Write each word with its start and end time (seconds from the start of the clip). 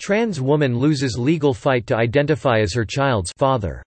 Trans 0.00 0.40
woman 0.40 0.78
loses 0.78 1.18
legal 1.18 1.52
fight 1.52 1.86
to 1.88 1.96
identify 1.96 2.60
as 2.60 2.72
her 2.72 2.86
child's 2.86 3.32
father. 3.36 3.82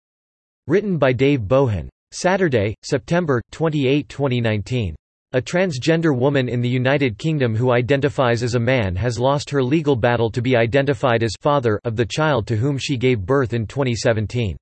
Written 0.66 0.98
by 0.98 1.14
Dave 1.14 1.40
Bohon. 1.40 1.88
Saturday, 2.10 2.74
September, 2.82 3.40
28, 3.50 4.10
2019. 4.10 4.94
A 5.32 5.40
transgender 5.40 6.14
woman 6.14 6.50
in 6.50 6.60
the 6.60 6.68
United 6.68 7.16
Kingdom 7.16 7.56
who 7.56 7.72
identifies 7.72 8.42
as 8.42 8.56
a 8.56 8.60
man 8.60 8.94
has 8.94 9.18
lost 9.18 9.48
her 9.48 9.62
legal 9.64 9.96
battle 9.96 10.30
to 10.30 10.42
be 10.42 10.54
identified 10.54 11.22
as 11.22 11.32
father 11.40 11.80
of 11.84 11.96
the 11.96 12.04
child 12.04 12.46
to 12.46 12.56
whom 12.56 12.76
she 12.76 12.98
gave 12.98 13.24
birth 13.24 13.54
in 13.54 13.66
2017. 13.66 14.54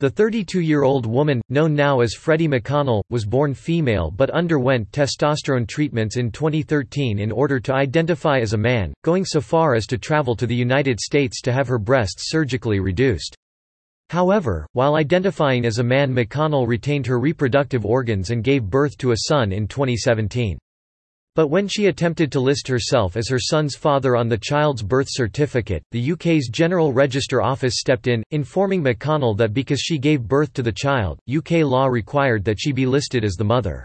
The 0.00 0.10
32-year-old 0.10 1.04
woman, 1.04 1.42
known 1.50 1.74
now 1.74 2.00
as 2.00 2.14
Freddy 2.14 2.48
McConnell, 2.48 3.02
was 3.10 3.26
born 3.26 3.52
female 3.52 4.10
but 4.10 4.30
underwent 4.30 4.90
testosterone 4.92 5.68
treatments 5.68 6.16
in 6.16 6.30
2013 6.30 7.18
in 7.18 7.30
order 7.30 7.60
to 7.60 7.74
identify 7.74 8.38
as 8.38 8.54
a 8.54 8.56
man, 8.56 8.94
going 9.04 9.26
so 9.26 9.42
far 9.42 9.74
as 9.74 9.86
to 9.88 9.98
travel 9.98 10.34
to 10.36 10.46
the 10.46 10.54
United 10.54 10.98
States 10.98 11.42
to 11.42 11.52
have 11.52 11.68
her 11.68 11.78
breasts 11.78 12.30
surgically 12.30 12.80
reduced. 12.80 13.36
However, 14.08 14.66
while 14.72 14.94
identifying 14.94 15.66
as 15.66 15.80
a 15.80 15.84
man 15.84 16.14
McConnell 16.14 16.66
retained 16.66 17.06
her 17.06 17.20
reproductive 17.20 17.84
organs 17.84 18.30
and 18.30 18.42
gave 18.42 18.70
birth 18.70 18.96
to 18.96 19.12
a 19.12 19.26
son 19.28 19.52
in 19.52 19.68
2017. 19.68 20.56
But 21.36 21.46
when 21.46 21.68
she 21.68 21.86
attempted 21.86 22.32
to 22.32 22.40
list 22.40 22.66
herself 22.66 23.16
as 23.16 23.28
her 23.28 23.38
son's 23.38 23.76
father 23.76 24.16
on 24.16 24.28
the 24.28 24.36
child's 24.36 24.82
birth 24.82 25.06
certificate, 25.08 25.82
the 25.92 26.12
UK's 26.12 26.48
General 26.48 26.92
Register 26.92 27.40
Office 27.40 27.74
stepped 27.78 28.08
in, 28.08 28.24
informing 28.32 28.82
McConnell 28.82 29.36
that 29.38 29.54
because 29.54 29.80
she 29.80 29.96
gave 29.96 30.22
birth 30.26 30.52
to 30.54 30.62
the 30.62 30.72
child, 30.72 31.20
UK 31.32 31.62
law 31.62 31.86
required 31.86 32.44
that 32.44 32.58
she 32.58 32.72
be 32.72 32.84
listed 32.84 33.24
as 33.24 33.34
the 33.34 33.44
mother. 33.44 33.84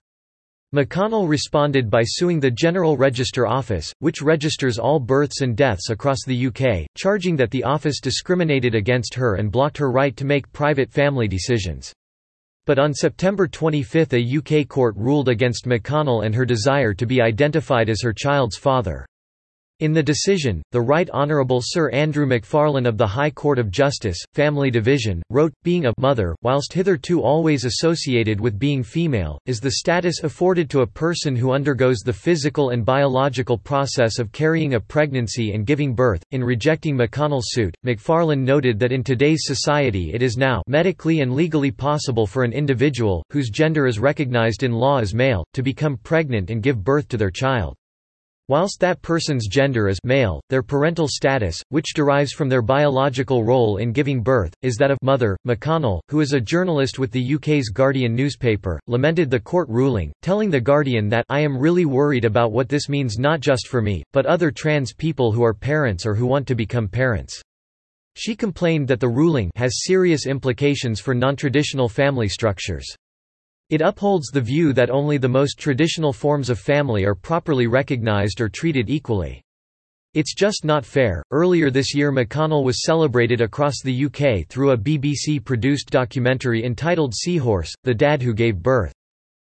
McConnell 0.76 1.30
responded 1.30 1.90
by 1.90 2.02
suing 2.04 2.40
the 2.40 2.50
General 2.50 2.98
Register 2.98 3.46
Office, 3.46 3.94
which 4.00 4.24
registers 4.24 4.80
all 4.80 5.00
births 5.00 5.42
and 5.42 5.56
deaths 5.56 5.92
across 5.92 6.26
the 6.26 6.48
UK, 6.48 6.88
charging 6.98 7.36
that 7.36 7.52
the 7.52 7.64
office 7.64 8.02
discriminated 8.02 8.74
against 8.74 9.14
her 9.14 9.36
and 9.36 9.52
blocked 9.52 9.78
her 9.78 9.92
right 9.92 10.18
to 10.18 10.26
make 10.26 10.52
private 10.52 10.92
family 10.92 11.28
decisions. 11.28 11.94
But 12.66 12.80
on 12.80 12.94
September 12.94 13.48
25 13.48 14.14
a 14.14 14.38
UK 14.38 14.68
court 14.68 14.96
ruled 14.98 15.30
against 15.30 15.66
McConnell 15.66 16.26
and 16.26 16.34
her 16.34 16.46
desire 16.46 16.94
to 16.96 17.06
be 17.06 17.22
identified 17.22 17.90
as 17.90 18.02
her 18.02 18.14
child's 18.14 18.58
father. 18.58 19.06
In 19.82 19.92
the 19.92 20.02
decision, 20.02 20.62
the 20.72 20.80
Right 20.80 21.10
Honourable 21.10 21.60
Sir 21.62 21.90
Andrew 21.90 22.26
Macfarlane 22.26 22.86
of 22.86 22.98
the 22.98 23.06
High 23.06 23.30
Court 23.30 23.60
of 23.60 23.70
Justice, 23.70 24.18
Family 24.34 24.72
Division, 24.72 25.22
wrote, 25.30 25.52
Being 25.66 25.86
a 25.86 25.94
mother, 26.00 26.34
whilst 26.44 26.72
hitherto 26.72 27.22
always 27.22 27.66
associated 27.66 28.40
with 28.40 28.58
being 28.58 28.84
female, 28.84 29.38
is 29.46 29.60
the 29.60 29.72
status 29.72 30.24
afforded 30.24 30.70
to 30.70 30.80
a 30.80 30.88
person 30.88 31.36
who 31.36 31.52
undergoes 31.52 32.00
the 32.00 32.14
physical 32.14 32.70
and 32.70 32.86
biological 32.86 33.58
process 33.58 34.18
of 34.18 34.32
carrying 34.32 34.76
a 34.76 34.80
pregnancy 34.80 35.52
and 35.52 35.66
giving 35.66 35.94
birth. 35.94 36.24
In 36.32 36.42
rejecting 36.42 36.98
McConnell's 36.98 37.52
suit, 37.52 37.76
Macfarlane 37.84 38.46
noted 38.46 38.80
that 38.80 38.94
in 38.94 39.04
today's 39.04 39.42
society 39.44 40.14
it 40.14 40.22
is 40.22 40.38
now 40.38 40.62
medically 40.68 41.20
and 41.20 41.34
legally 41.34 41.72
possible 41.72 42.26
for 42.26 42.46
an 42.46 42.54
individual, 42.54 43.26
whose 43.30 43.50
gender 43.50 43.88
is 43.88 44.00
recognized 44.00 44.64
in 44.64 44.72
law 44.72 45.00
as 45.00 45.14
male, 45.14 45.44
to 45.52 45.62
become 45.62 45.98
pregnant 45.98 46.50
and 46.50 46.64
give 46.64 46.82
birth 46.82 47.10
to 47.10 47.18
their 47.18 47.30
child. 47.30 47.76
Whilst 48.48 48.80
that 48.82 49.02
person's 49.02 49.48
gender 49.48 49.88
is 49.88 49.98
male, 50.04 50.40
their 50.50 50.62
parental 50.62 51.08
status, 51.08 51.60
which 51.70 51.96
derives 51.96 52.32
from 52.32 52.48
their 52.48 52.62
biological 52.62 53.44
role 53.44 53.78
in 53.78 53.92
giving 53.92 54.22
birth, 54.22 54.54
is 54.62 54.76
that 54.76 54.92
of 54.92 55.00
mother. 55.02 55.36
McConnell, 55.48 56.00
who 56.10 56.20
is 56.20 56.34
a 56.34 56.40
journalist 56.40 57.00
with 57.00 57.10
the 57.10 57.34
UK's 57.34 57.70
Guardian 57.70 58.14
newspaper, 58.14 58.80
lamented 58.86 59.32
the 59.32 59.40
court 59.40 59.68
ruling, 59.68 60.14
telling 60.22 60.52
The 60.52 60.62
Guardian 60.62 61.10
that 61.10 61.26
I 61.28 61.40
am 61.40 61.58
really 61.58 61.86
worried 61.86 62.24
about 62.24 62.52
what 62.52 62.70
this 62.70 62.88
means 62.88 63.18
not 63.18 63.40
just 63.40 63.68
for 63.68 63.82
me, 63.82 64.04
but 64.14 64.28
other 64.28 64.52
trans 64.52 64.94
people 64.94 65.32
who 65.32 65.44
are 65.44 65.56
parents 65.56 66.06
or 66.06 66.14
who 66.14 66.28
want 66.28 66.46
to 66.46 66.54
become 66.54 66.88
parents. 66.88 67.42
She 68.16 68.36
complained 68.36 68.88
that 68.90 69.00
the 69.00 69.10
ruling 69.10 69.50
has 69.56 69.84
serious 69.86 70.28
implications 70.28 71.00
for 71.00 71.16
nontraditional 71.16 71.90
family 71.90 72.30
structures. 72.30 72.96
It 73.72 73.82
upholds 73.82 74.28
the 74.28 74.42
view 74.42 74.74
that 74.74 74.92
only 74.92 75.18
the 75.18 75.28
most 75.28 75.58
traditional 75.58 76.14
forms 76.14 76.52
of 76.52 76.60
family 76.60 77.04
are 77.04 77.16
properly 77.16 77.66
recognized 77.66 78.40
or 78.40 78.48
treated 78.48 78.92
equally. 78.92 79.42
It's 80.14 80.36
just 80.36 80.64
not 80.64 80.86
fair. 80.86 81.24
Earlier 81.32 81.72
this 81.72 81.96
year, 81.96 82.12
McConnell 82.12 82.64
was 82.64 82.84
celebrated 82.84 83.42
across 83.42 83.82
the 83.82 84.06
UK 84.06 84.48
through 84.48 84.72
a 84.72 84.78
BBC 84.78 85.44
produced 85.44 85.90
documentary 85.90 86.64
entitled 86.64 87.16
Seahorse 87.16 87.74
The 87.84 87.96
Dad 87.96 88.22
Who 88.22 88.36
Gave 88.36 88.62
Birth. 88.62 88.94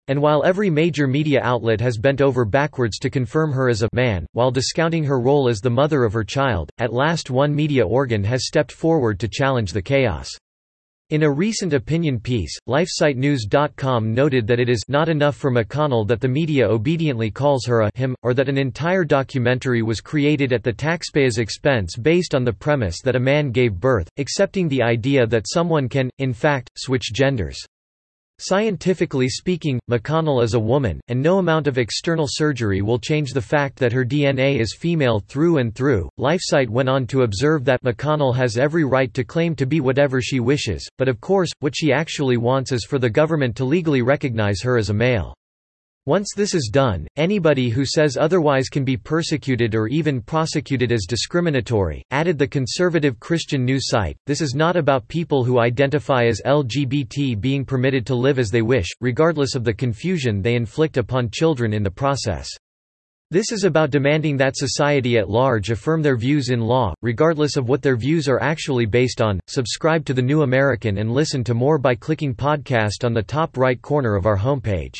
And 0.07 0.21
while 0.21 0.45
every 0.45 0.69
major 0.69 1.05
media 1.05 1.41
outlet 1.43 1.81
has 1.81 1.97
bent 1.97 2.21
over 2.21 2.45
backwards 2.45 2.99
to 2.99 3.09
confirm 3.09 3.51
her 3.51 3.67
as 3.67 3.83
a 3.83 3.89
man, 3.91 4.25
while 4.31 4.51
discounting 4.51 5.03
her 5.03 5.19
role 5.19 5.49
as 5.49 5.59
the 5.59 5.69
mother 5.69 6.05
of 6.05 6.13
her 6.13 6.23
child, 6.23 6.69
at 6.77 6.93
last 6.93 7.29
one 7.29 7.53
media 7.53 7.85
organ 7.85 8.23
has 8.23 8.47
stepped 8.47 8.71
forward 8.71 9.19
to 9.19 9.27
challenge 9.27 9.73
the 9.73 9.81
chaos. 9.81 10.29
In 11.09 11.23
a 11.23 11.31
recent 11.31 11.71
opinion 11.71 12.19
piece, 12.19 12.53
LifeSiteNews.com 12.67 14.13
noted 14.13 14.45
that 14.45 14.59
it 14.59 14.67
is 14.67 14.83
not 14.89 15.07
enough 15.07 15.37
for 15.37 15.49
McConnell 15.49 16.05
that 16.05 16.19
the 16.19 16.27
media 16.27 16.67
obediently 16.67 17.31
calls 17.31 17.65
her 17.65 17.83
a 17.83 17.91
him, 17.95 18.13
or 18.23 18.33
that 18.33 18.49
an 18.49 18.57
entire 18.57 19.05
documentary 19.05 19.81
was 19.81 20.01
created 20.01 20.51
at 20.51 20.63
the 20.63 20.73
taxpayer's 20.73 21.37
expense 21.37 21.95
based 21.95 22.35
on 22.35 22.43
the 22.43 22.51
premise 22.51 22.99
that 23.03 23.15
a 23.15 23.19
man 23.21 23.51
gave 23.51 23.79
birth, 23.79 24.09
accepting 24.17 24.67
the 24.67 24.83
idea 24.83 25.25
that 25.25 25.47
someone 25.47 25.87
can, 25.87 26.09
in 26.17 26.33
fact, 26.33 26.71
switch 26.75 27.13
genders. 27.13 27.65
Scientifically 28.39 29.27
speaking, 29.27 29.79
McConnell 29.89 30.43
is 30.43 30.53
a 30.53 30.59
woman, 30.59 31.01
and 31.07 31.19
no 31.19 31.39
amount 31.39 31.65
of 31.65 31.79
external 31.79 32.27
surgery 32.29 32.83
will 32.83 32.99
change 32.99 33.31
the 33.33 33.41
fact 33.41 33.79
that 33.79 33.91
her 33.91 34.05
DNA 34.05 34.59
is 34.59 34.77
female 34.79 35.19
through 35.19 35.57
and 35.57 35.73
through. 35.73 36.07
LifeSite 36.19 36.69
went 36.69 36.87
on 36.87 37.07
to 37.07 37.23
observe 37.23 37.65
that 37.65 37.81
McConnell 37.81 38.35
has 38.35 38.55
every 38.55 38.83
right 38.83 39.11
to 39.15 39.23
claim 39.23 39.55
to 39.55 39.65
be 39.65 39.79
whatever 39.79 40.21
she 40.21 40.39
wishes, 40.39 40.87
but 40.99 41.07
of 41.07 41.19
course, 41.19 41.49
what 41.61 41.75
she 41.75 41.91
actually 41.91 42.37
wants 42.37 42.71
is 42.71 42.85
for 42.85 42.99
the 42.99 43.09
government 43.09 43.55
to 43.55 43.65
legally 43.65 44.03
recognize 44.03 44.61
her 44.61 44.77
as 44.77 44.91
a 44.91 44.93
male. 44.93 45.33
Once 46.07 46.29
this 46.33 46.55
is 46.55 46.69
done, 46.71 47.05
anybody 47.17 47.67
who 47.67 47.83
says 47.83 48.15
otherwise 48.15 48.69
can 48.69 48.85
be 48.85 48.95
persecuted 48.95 49.75
or 49.75 49.89
even 49.89 50.21
prosecuted 50.21 50.89
as 50.89 51.05
discriminatory, 51.05 52.01
added 52.11 52.37
the 52.37 52.47
conservative 52.47 53.19
Christian 53.19 53.65
news 53.65 53.89
site. 53.89 54.15
This 54.25 54.39
is 54.39 54.55
not 54.55 54.77
about 54.77 55.09
people 55.09 55.43
who 55.43 55.59
identify 55.59 56.23
as 56.23 56.41
LGBT 56.45 57.41
being 57.41 57.65
permitted 57.65 58.05
to 58.05 58.15
live 58.15 58.39
as 58.39 58.49
they 58.49 58.61
wish, 58.61 58.87
regardless 59.01 59.53
of 59.53 59.65
the 59.65 59.73
confusion 59.73 60.41
they 60.41 60.55
inflict 60.55 60.95
upon 60.95 61.29
children 61.29 61.73
in 61.73 61.83
the 61.83 61.91
process. 61.91 62.47
This 63.29 63.51
is 63.51 63.65
about 63.65 63.91
demanding 63.91 64.37
that 64.37 64.55
society 64.55 65.17
at 65.17 65.29
large 65.29 65.71
affirm 65.71 66.01
their 66.01 66.15
views 66.15 66.51
in 66.51 66.61
law, 66.61 66.93
regardless 67.01 67.57
of 67.57 67.67
what 67.67 67.81
their 67.81 67.97
views 67.97 68.29
are 68.29 68.41
actually 68.41 68.85
based 68.85 69.21
on. 69.21 69.41
Subscribe 69.47 70.05
to 70.05 70.13
The 70.13 70.21
New 70.21 70.43
American 70.43 70.99
and 70.99 71.11
listen 71.11 71.43
to 71.43 71.53
more 71.53 71.77
by 71.77 71.95
clicking 71.95 72.33
podcast 72.33 73.03
on 73.03 73.13
the 73.13 73.21
top 73.21 73.57
right 73.57 73.81
corner 73.81 74.15
of 74.15 74.25
our 74.25 74.37
homepage. 74.37 74.99